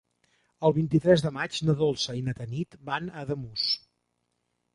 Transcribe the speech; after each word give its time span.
El 0.69 0.73
vint-i-tres 0.77 1.23
de 1.25 1.31
maig 1.35 1.59
na 1.67 1.75
Dolça 1.81 2.15
i 2.21 2.25
na 2.31 2.35
Tanit 2.41 2.79
van 2.89 3.13
a 3.13 3.21
Ademús. 3.27 3.69